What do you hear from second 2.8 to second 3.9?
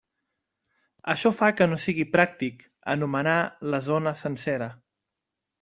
enumerar la